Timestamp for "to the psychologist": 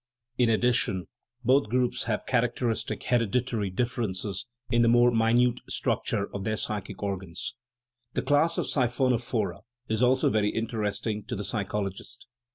11.25-12.25